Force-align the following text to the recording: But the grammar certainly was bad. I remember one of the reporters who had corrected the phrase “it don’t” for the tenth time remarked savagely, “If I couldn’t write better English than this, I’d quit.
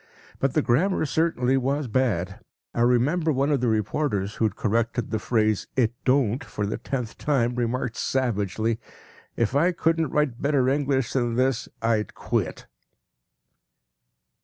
But 0.39 0.55
the 0.55 0.63
grammar 0.63 1.05
certainly 1.05 1.57
was 1.57 1.87
bad. 1.87 2.39
I 2.73 2.81
remember 2.81 3.31
one 3.31 3.51
of 3.51 3.61
the 3.61 3.67
reporters 3.67 4.33
who 4.33 4.45
had 4.45 4.55
corrected 4.55 5.11
the 5.11 5.19
phrase 5.19 5.67
“it 5.75 5.93
don’t” 6.05 6.43
for 6.43 6.65
the 6.65 6.79
tenth 6.79 7.19
time 7.19 7.53
remarked 7.53 7.97
savagely, 7.97 8.79
“If 9.35 9.55
I 9.55 9.71
couldn’t 9.71 10.07
write 10.11 10.41
better 10.41 10.67
English 10.67 11.13
than 11.13 11.35
this, 11.35 11.69
I’d 11.83 12.15
quit. 12.15 12.65